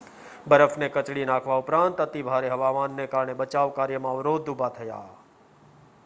બરફને 0.47 0.87
કચડી 0.89 1.25
નાખવા 1.25 1.57
ઉપરાંત 1.57 1.99
અતિભારે 1.99 2.49
હવામાનને 2.49 3.07
કારણે 3.07 3.33
બચાવ 3.33 3.69
કાર્યમાં 3.71 4.15
અવરોધ 4.15 4.49
ઉભા 4.49 4.69
થયા 4.69 5.09